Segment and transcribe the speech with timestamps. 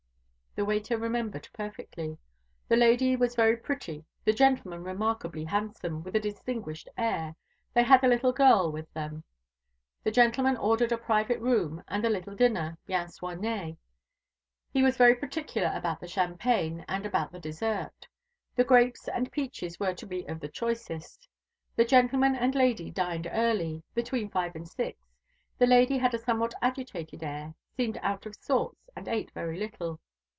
[0.53, 2.17] The waiter remembered perfectly.
[2.67, 7.37] The lady was very pretty, the gentleman remarkably handsome, and with a distinguished air.
[7.73, 9.23] They had a little girl with them.
[10.03, 13.77] The gentleman ordered a private room and a little dinner, bien soigné.
[14.73, 18.05] He was very particular about the champagne, and about the dessert.
[18.57, 21.29] The grapes and peaches were to be of the choicest.
[21.77, 25.13] The gentleman and lady dined early, between five and six.
[25.59, 30.01] The lady had a somewhat agitated air, seemed out of sorts, and ate very little.